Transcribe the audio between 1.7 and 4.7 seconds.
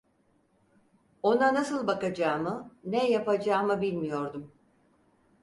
bakacağımı, ne yapacağımı bilmiyordum.